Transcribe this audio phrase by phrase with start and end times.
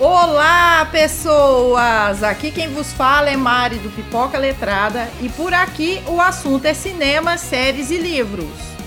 [0.00, 2.22] Olá, pessoas!
[2.22, 6.72] Aqui quem vos fala é Mari do Pipoca Letrada e por aqui o assunto é
[6.72, 8.77] cinema, séries e livros.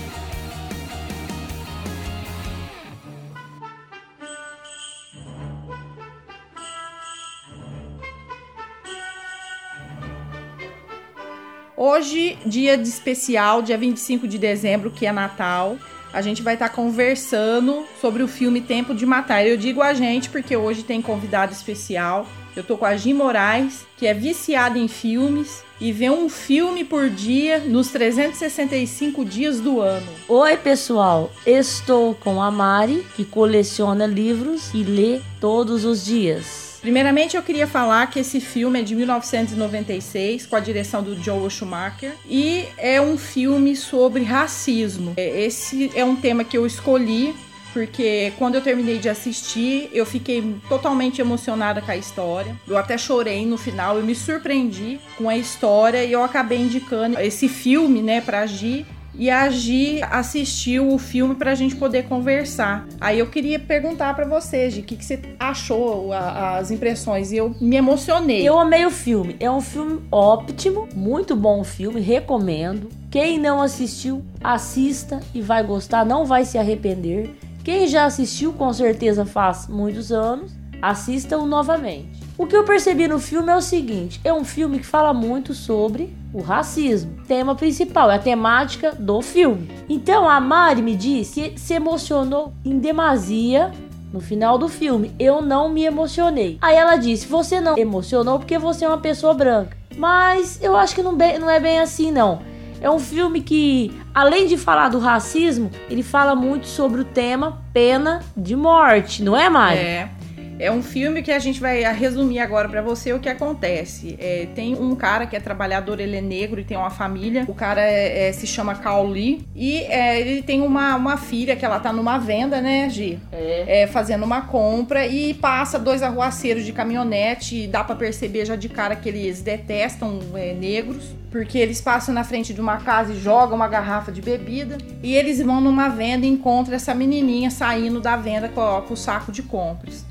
[11.84, 15.76] Hoje, dia de especial, dia 25 de dezembro, que é Natal,
[16.12, 19.44] a gente vai estar tá conversando sobre o filme Tempo de Matar.
[19.44, 22.24] Eu digo a gente porque hoje tem convidado especial.
[22.54, 26.84] Eu tô com a Jim Moraes, que é viciada em filmes e vê um filme
[26.84, 30.06] por dia nos 365 dias do ano.
[30.28, 31.32] Oi, pessoal.
[31.44, 36.71] Estou com a Mari, que coleciona livros e lê todos os dias.
[36.82, 41.48] Primeiramente, eu queria falar que esse filme é de 1996, com a direção do Joel
[41.48, 45.14] Schumacher, e é um filme sobre racismo.
[45.16, 47.34] É, esse é um tema que eu escolhi
[47.72, 52.54] porque quando eu terminei de assistir, eu fiquei totalmente emocionada com a história.
[52.68, 57.18] Eu até chorei no final, eu me surpreendi com a história e eu acabei indicando
[57.18, 62.86] esse filme, né, pra Gi, e a Gi assistiu o filme pra gente poder conversar.
[63.00, 67.32] Aí eu queria perguntar para você, Gi, o que, que você achou, a, as impressões?
[67.32, 68.46] E eu me emocionei.
[68.46, 69.36] Eu amei o filme.
[69.38, 72.88] É um filme ótimo, muito bom filme, recomendo.
[73.10, 77.34] Quem não assistiu, assista e vai gostar, não vai se arrepender.
[77.62, 82.21] Quem já assistiu, com certeza faz muitos anos, assista-o novamente.
[82.36, 85.54] O que eu percebi no filme é o seguinte: é um filme que fala muito
[85.54, 87.16] sobre o racismo.
[87.26, 89.70] Tema principal, é a temática do filme.
[89.88, 93.70] Então a Mari me disse que se emocionou em demasia
[94.12, 95.14] no final do filme.
[95.18, 96.58] Eu não me emocionei.
[96.60, 99.76] Aí ela disse: Você não emocionou porque você é uma pessoa branca.
[99.96, 102.40] Mas eu acho que não, não é bem assim, não.
[102.80, 107.62] É um filme que, além de falar do racismo, ele fala muito sobre o tema
[107.72, 109.78] pena de morte, não é, Mari?
[109.78, 110.10] É.
[110.58, 114.16] É um filme que a gente vai resumir agora para você o que acontece.
[114.18, 117.44] É, tem um cara que é trabalhador, ele é negro e tem uma família.
[117.48, 121.64] O cara é, é, se chama Lee e é, ele tem uma, uma filha que
[121.64, 123.18] ela tá numa venda, né, Gi?
[123.32, 123.82] É.
[123.82, 128.56] é fazendo uma compra e passa dois arruaceiros de caminhonete e dá para perceber já
[128.56, 133.14] de cara que eles detestam é, negros porque eles passam na frente de uma casa
[133.14, 137.50] e jogam uma garrafa de bebida e eles vão numa venda e encontram essa menininha
[137.50, 140.04] saindo da venda com o saco de compras.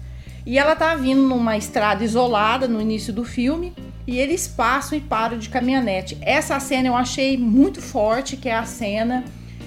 [0.46, 3.74] E ela tá vindo numa estrada isolada no início do filme
[4.08, 6.18] e eles passam e param de caminhonete.
[6.22, 9.24] Essa cena eu achei muito forte, que é a cena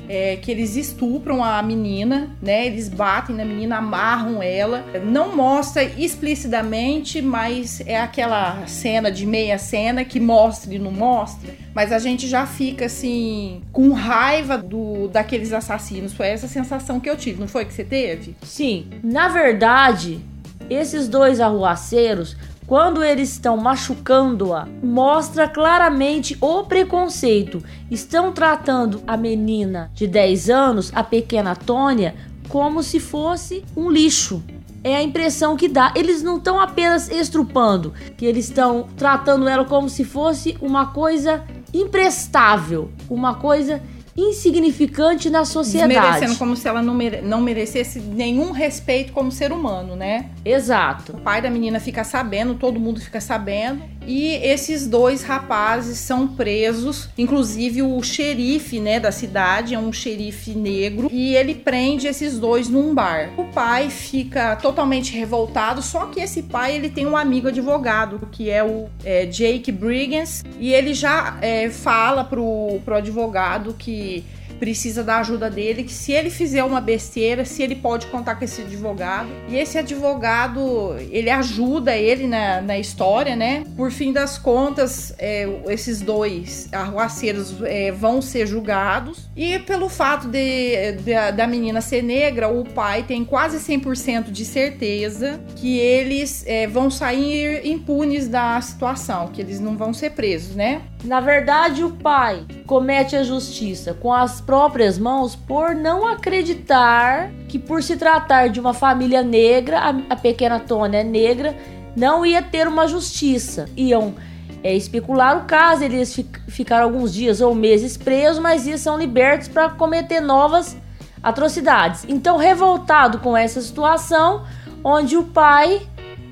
[0.09, 2.67] é, que eles estupram a menina, né?
[2.67, 4.85] Eles batem na menina, amarram ela.
[5.05, 11.55] Não mostra explicitamente, mas é aquela cena de meia cena que mostra e não mostra.
[11.75, 16.13] Mas a gente já fica assim com raiva do daqueles assassinos.
[16.13, 18.37] Foi essa sensação que eu tive, não foi que você teve?
[18.43, 18.87] Sim.
[19.03, 20.21] Na verdade,
[20.69, 22.37] esses dois arruaceiros,
[22.67, 27.63] quando eles estão machucando-a, mostra claramente o preconceito.
[27.91, 32.15] Estão tratando a menina de 10 anos, a pequena Tônia,
[32.49, 34.43] como se fosse um lixo.
[34.83, 35.93] É a impressão que dá.
[35.95, 41.43] Eles não estão apenas estrupando, que eles estão tratando ela como se fosse uma coisa
[41.73, 43.83] imprestável, uma coisa
[44.17, 45.95] insignificante na sociedade.
[45.95, 50.31] Desmerecendo como se ela não, mere não merecesse nenhum respeito como ser humano, né?
[50.45, 51.17] Exato.
[51.17, 53.83] O pai da menina fica sabendo, todo mundo fica sabendo.
[54.07, 60.53] E esses dois rapazes são presos, inclusive o xerife, né, da cidade, é um xerife
[60.53, 63.31] negro, e ele prende esses dois num bar.
[63.37, 68.51] O pai fica totalmente revoltado, só que esse pai ele tem um amigo advogado, que
[68.51, 74.25] é o é, Jake Briggins, e ele já é, fala pro, pro advogado que
[74.65, 78.47] precisa da ajuda dele, que se ele fizer uma besteira, se ele pode contar com
[78.47, 79.29] esse advogado.
[79.47, 83.65] E esse advogado, ele ajuda ele na, na história, né?
[83.77, 89.29] Por fim das contas, é, esses dois arruaceiros é, vão ser julgados.
[89.37, 94.47] E pelo fato de, de, da menina ser negra, o pai tem quase 100% de
[94.47, 100.57] certeza que eles é, vão sair impunes da situação, que eles não vão ser presos,
[100.57, 100.81] né?
[101.05, 107.59] Na verdade, o pai comete a justiça com as próprias mãos por não acreditar que,
[107.59, 111.55] por se tratar de uma família negra, a, pequena Tônia é negra,
[111.95, 113.67] não ia ter uma justiça.
[113.77, 114.15] Iam
[114.63, 118.99] é, especular o caso, eles fic ficaram alguns dias ou meses presos, mas iam são
[118.99, 120.75] libertos para cometer novas
[121.23, 122.07] atrocidades.
[122.09, 124.45] Então, revoltado com essa situação,
[124.83, 125.83] onde o pai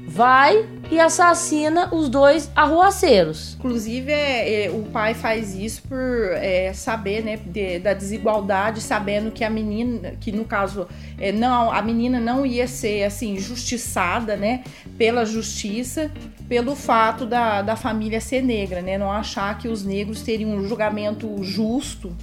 [0.06, 3.54] vai e assassina os dois arruaceiros.
[3.54, 5.98] Inclusive, é, é, o pai faz isso por
[6.34, 10.86] é, saber, né, de, da desigualdade, sabendo que a menina, que no caso,
[11.18, 14.64] é, não, a menina não ia ser assim justiçada, né,
[14.98, 16.10] pela justiça,
[16.46, 20.68] pelo fato da, da família ser negra, né, não achar que os negros teriam um
[20.68, 22.14] julgamento justo,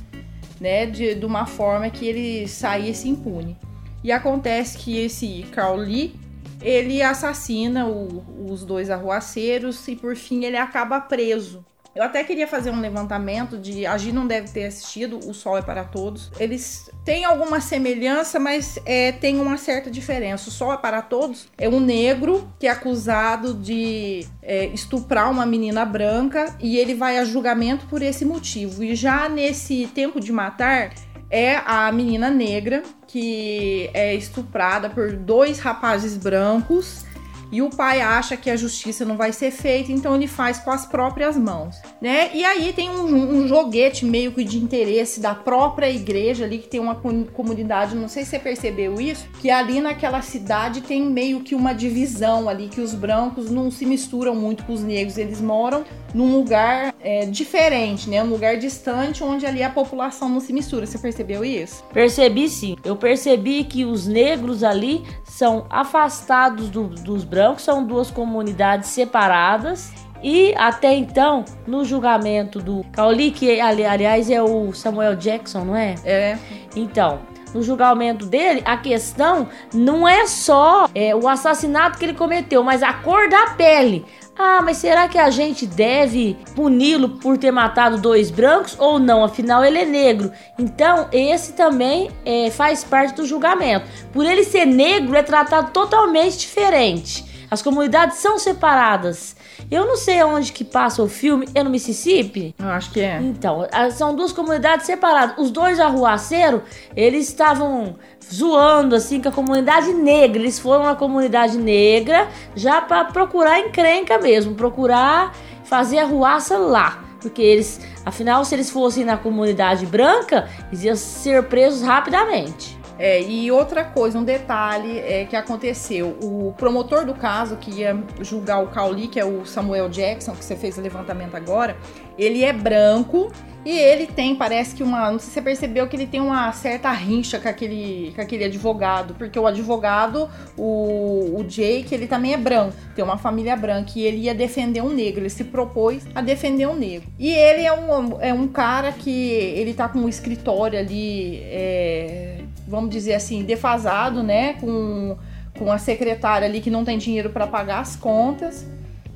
[0.61, 3.57] né, de, de uma forma que ele saísse impune.
[4.03, 6.28] E acontece que esse Carl Lee
[6.61, 11.65] ele assassina o, os dois arruaceiros e por fim ele acaba preso.
[11.95, 15.57] Eu até queria fazer um levantamento de a Gi não deve ter assistido O Sol
[15.57, 16.31] é para Todos.
[16.39, 20.49] Eles têm alguma semelhança, mas é, tem uma certa diferença.
[20.49, 25.45] O Sol é para Todos é um negro que é acusado de é, estuprar uma
[25.45, 28.83] menina branca e ele vai a julgamento por esse motivo.
[28.83, 30.93] E já nesse Tempo de Matar,
[31.29, 37.05] é a menina negra que é estuprada por dois rapazes brancos
[37.51, 40.71] e o pai acha que a justiça não vai ser feita, então ele faz com
[40.71, 42.29] as próprias mãos, né?
[42.33, 46.67] E aí tem um, um joguete meio que de interesse da própria igreja ali, que
[46.67, 46.95] tem uma
[47.33, 51.73] comunidade, não sei se você percebeu isso, que ali naquela cidade tem meio que uma
[51.73, 56.35] divisão ali, que os brancos não se misturam muito com os negros, eles moram num
[56.35, 58.23] lugar é, diferente, né?
[58.23, 60.85] Um lugar distante, onde ali a população não se mistura.
[60.85, 61.83] Você percebeu isso?
[61.93, 62.75] Percebi sim.
[62.83, 68.89] Eu percebi que os negros ali são afastados do, dos brancos brancos são duas comunidades
[68.89, 69.93] separadas.
[70.21, 75.73] E até então, no julgamento do Cauli, que ali, aliás é o Samuel Jackson, não
[75.73, 75.95] é?
[76.03, 76.37] É.
[76.75, 77.19] Então,
[77.53, 82.83] no julgamento dele, a questão não é só é, o assassinato que ele cometeu, mas
[82.83, 84.05] a cor da pele.
[84.37, 89.23] Ah, mas será que a gente deve puni-lo por ter matado dois brancos ou não?
[89.23, 90.31] Afinal, ele é negro.
[90.57, 93.85] Então, esse também é, faz parte do julgamento.
[94.13, 97.28] Por ele ser negro, é tratado totalmente diferente.
[97.49, 99.35] As comunidades são separadas.
[99.69, 101.47] Eu não sei aonde que passa o filme.
[101.53, 102.55] É no Mississippi?
[102.57, 103.19] Eu acho que é.
[103.21, 105.37] Então, são duas comunidades separadas.
[105.37, 106.61] Os dois arruaceiros,
[106.95, 107.95] eles estavam
[108.31, 110.41] zoando assim com a comunidade negra.
[110.41, 117.03] Eles foram na comunidade negra já para procurar encrenca mesmo, procurar fazer arruaça lá.
[117.21, 122.78] Porque eles, afinal, se eles fossem na comunidade branca, eles iam ser presos rapidamente.
[122.99, 127.97] É, e outra coisa, um detalhe é que aconteceu: o promotor do caso que ia
[128.19, 131.77] julgar o Cauli, que é o Samuel Jackson, que você fez o levantamento agora,
[132.17, 133.31] ele é branco
[133.65, 135.11] e ele tem, parece que uma.
[135.11, 138.43] Não sei se você percebeu que ele tem uma certa rincha com aquele, com aquele
[138.43, 143.91] advogado, porque o advogado, o, o Jake, ele também é branco, tem uma família branca
[143.95, 147.09] e ele ia defender um negro, ele se propôs a defender um negro.
[147.17, 151.41] E ele é um, é um cara que ele tá com um escritório ali.
[151.45, 154.53] É, vamos dizer assim, defasado, né?
[154.53, 155.17] Com,
[155.57, 158.65] com a secretária ali que não tem dinheiro para pagar as contas.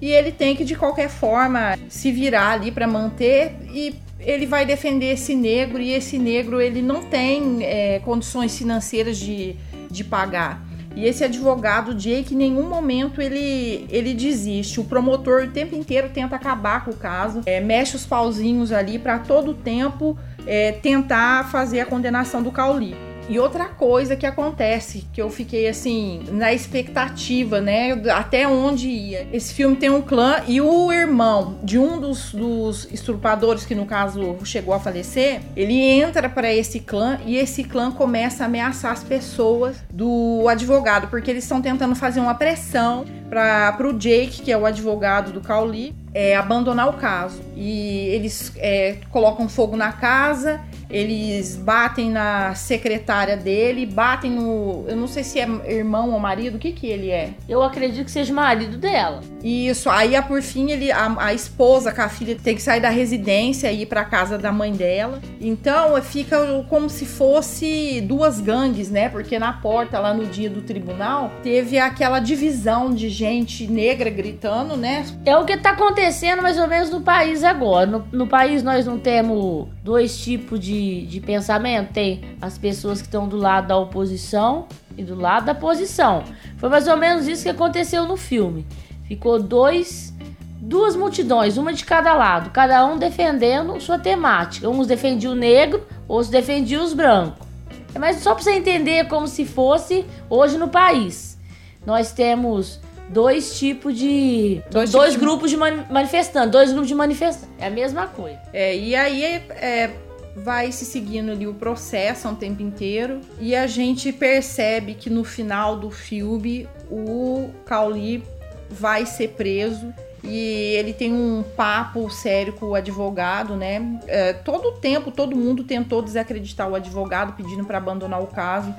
[0.02, 3.56] E ele tem que, de qualquer forma, se virar ali para manter.
[3.72, 5.80] E ele vai defender esse negro.
[5.80, 9.56] E esse negro, ele não tem é, condições financeiras de,
[9.90, 10.62] de pagar.
[10.96, 14.80] E esse advogado, Jake, em nenhum momento ele, ele desiste.
[14.80, 19.00] O promotor o tempo inteiro tenta acabar com o caso, é, mexe os pauzinhos ali
[19.00, 22.96] para todo tempo é, tentar fazer a condenação do Cauli.
[23.30, 27.92] E outra coisa que acontece, que eu fiquei assim, na expectativa, né?
[28.12, 29.28] Até onde ia.
[29.32, 33.86] Esse filme tem um clã e o irmão de um dos, dos estrupadores, que no
[33.86, 38.92] caso chegou a falecer, ele entra para esse clã e esse clã começa a ameaçar
[38.92, 44.52] as pessoas do advogado, porque eles estão tentando fazer uma pressão para o Jake, que
[44.52, 47.42] é o advogado do Cauli, é, abandonar o caso.
[47.56, 50.62] E eles é, colocam fogo na casa
[50.94, 54.86] eles batem na secretária dele, batem no.
[54.88, 57.32] Eu não sei se é irmão ou marido, o que que ele é?
[57.50, 59.22] Eu acredito que seja marido dela.
[59.44, 62.90] Isso, aí por fim ele, a, a esposa com a filha tem que sair da
[62.90, 65.20] residência e ir pra casa da mãe dela.
[65.42, 66.38] Então fica
[66.70, 69.10] como se fosse duas gangues, né?
[69.10, 74.78] Porque na porta, lá no dia do tribunal, teve aquela divisão de gente negra gritando,
[74.78, 75.04] né?
[75.26, 77.88] É o que tá acontecendo mais ou menos no país agora.
[77.88, 81.92] No, no país nós não temos dois tipos de de, pensamento.
[81.94, 86.24] Tem as pessoas que estão do lado da oposição e do lado da posição.
[86.58, 88.66] Foi mais ou menos isso que aconteceu no filme.
[89.06, 90.14] Ficou dois,
[90.60, 94.70] duas multidões, uma de cada lado, cada um defendendo sua temática.
[94.70, 97.46] Uns defendiam o negro, outros defendiam os brancos.
[97.94, 101.38] É Mas só para você entender como se fosse hoje no país.
[101.86, 102.80] Nós temos
[103.14, 104.62] dois tipos de.
[104.70, 106.52] Dois, dois tipos grupos de manifestantes.
[106.52, 107.50] Dois grupos de manifestantes.
[107.60, 108.40] É a mesma coisa.
[108.52, 109.92] É, e aí é,
[110.36, 115.24] vai se seguindo ali o processo um tempo inteiro e a gente percebe que no
[115.24, 118.24] final do filme o Cauli
[118.70, 119.94] vai ser preso
[120.24, 124.00] e ele tem um papo sério com o advogado, né?
[124.08, 128.74] É, todo o tempo, todo mundo tentou desacreditar o advogado, pedindo para abandonar o caso.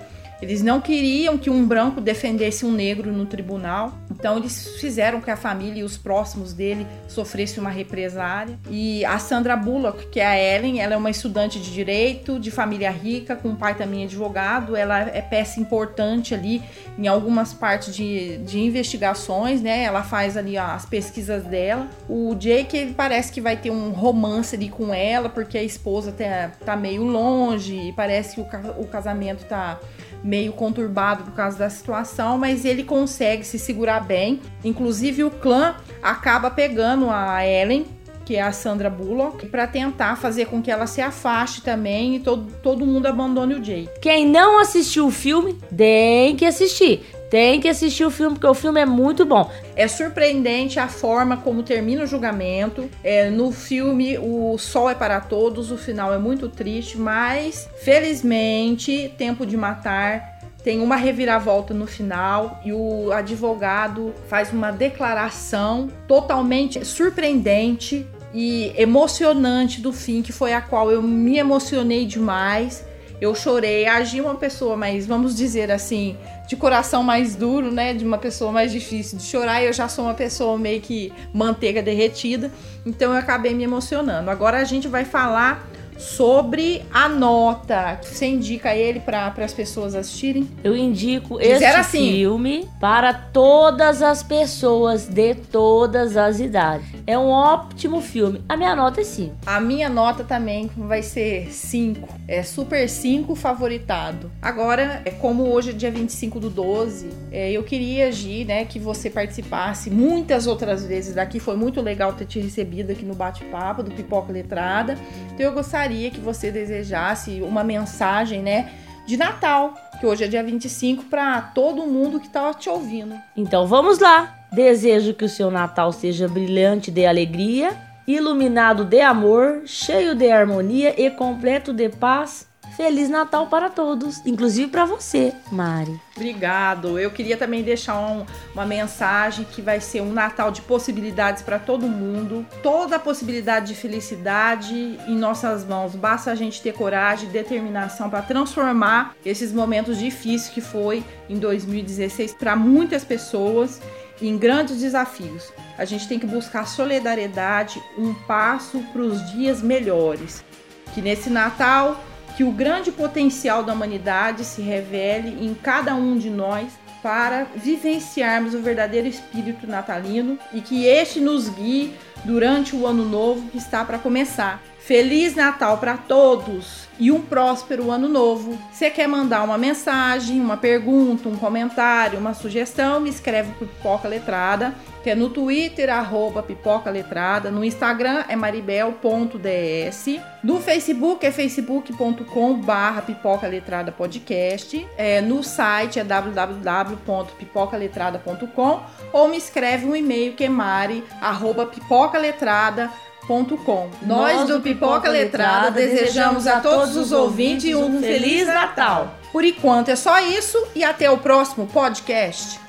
[0.44, 5.30] Eles não queriam que um branco defendesse um negro no tribunal, então eles fizeram que
[5.30, 8.58] a família e os próximos dele sofressem uma represária.
[8.68, 12.50] E a Sandra Bullock, que é a Ellen, ela é uma estudante de direito, de
[12.50, 14.76] família rica, com um pai também advogado.
[14.76, 16.62] Ela é peça importante ali
[16.98, 19.82] em algumas partes de, de investigações, né?
[19.82, 21.88] Ela faz ali as pesquisas dela.
[22.06, 26.12] O Jake, ele parece que vai ter um romance ali com ela, porque a esposa
[26.12, 28.46] tá, tá meio longe, e parece que o,
[28.82, 29.80] o casamento tá
[30.24, 34.40] meio conturbado por causa da situação, mas ele consegue se segurar bem.
[34.64, 37.86] Inclusive o clã acaba pegando a Ellen,
[38.24, 42.20] que é a Sandra Bullock, para tentar fazer com que ela se afaste também e
[42.20, 43.86] todo, todo mundo abandone o Jay.
[44.00, 47.04] Quem não assistiu o filme, tem que assistir.
[47.30, 49.50] Tem que assistir o filme, porque o filme é muito bom.
[49.74, 52.88] É surpreendente a forma como termina o julgamento.
[53.02, 59.12] É, no filme, o sol é para todos, o final é muito triste, mas felizmente,
[59.16, 66.82] Tempo de Matar tem uma reviravolta no final e o advogado faz uma declaração totalmente
[66.86, 72.82] surpreendente e emocionante do fim, que foi a qual eu me emocionei demais.
[73.20, 76.16] Eu chorei, agi uma pessoa, mas vamos dizer assim,
[76.46, 77.94] de coração mais duro, né?
[77.94, 79.62] De uma pessoa mais difícil de chorar.
[79.62, 82.50] E eu já sou uma pessoa meio que manteiga derretida.
[82.84, 84.30] Então eu acabei me emocionando.
[84.30, 85.66] Agora a gente vai falar
[85.98, 87.98] sobre a nota.
[88.02, 90.48] Você indica ele para as pessoas assistirem?
[90.62, 92.12] Eu indico esse assim.
[92.12, 96.86] filme para todas as pessoas de todas as idades.
[97.06, 98.42] É um ótimo filme.
[98.48, 99.34] A minha nota é 5.
[99.46, 102.08] A minha nota também vai ser 5.
[102.26, 104.30] É super 5 favoritado.
[104.40, 108.78] Agora, é como hoje é dia 25 do 12, é, eu queria agir, né, que
[108.78, 111.38] você participasse muitas outras vezes daqui.
[111.38, 114.98] Foi muito legal ter te recebido aqui no bate-papo do Pipoca Letrada.
[115.32, 118.72] Então eu gostaria que você desejasse uma mensagem, né,
[119.06, 123.14] de Natal, que hoje é dia 25, para todo mundo que está te ouvindo.
[123.36, 124.34] Então vamos lá!
[124.50, 127.76] Desejo que o seu Natal seja brilhante de alegria,
[128.06, 134.68] iluminado de amor, cheio de harmonia e completo de paz Feliz Natal para todos, inclusive
[134.68, 136.00] para você, Mari.
[136.16, 136.98] Obrigado.
[136.98, 141.58] Eu queria também deixar um, uma mensagem que vai ser um Natal de possibilidades para
[141.58, 142.44] todo mundo.
[142.62, 145.94] Toda a possibilidade de felicidade em nossas mãos.
[145.94, 151.38] Basta a gente ter coragem e determinação para transformar esses momentos difíceis que foi em
[151.38, 153.80] 2016 para muitas pessoas
[154.20, 155.52] em grandes desafios.
[155.78, 160.44] A gente tem que buscar solidariedade, um passo para os dias melhores.
[160.92, 162.00] Que nesse Natal
[162.36, 166.72] que o grande potencial da humanidade se revele em cada um de nós
[167.02, 173.48] para vivenciarmos o verdadeiro espírito natalino e que este nos guie durante o ano novo
[173.50, 174.62] que está para começar.
[174.78, 178.58] Feliz Natal para todos e um próspero ano novo.
[178.70, 184.08] Você quer mandar uma mensagem, uma pergunta, um comentário, uma sugestão, me escreve para Pipoca
[184.08, 191.32] Letrada, que é no Twitter, arroba Pipoca Letrada, no Instagram é maribel.ds, no Facebook é
[191.32, 200.32] facebook.com barra Pipoca Letrada Podcast, é, no site é www.pipocaletrada.com ou me escreve um e-mail
[200.34, 201.66] que é mari, arroba
[202.14, 203.90] pipocaletrada.com Com.
[204.02, 209.14] Nós do Pipoca Letrada desejamos a todos os ouvintes um Feliz Natal.
[209.32, 212.60] Por enquanto é só isso e até o próximo podcast.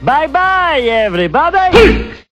[0.00, 2.14] Bye bye, everybody!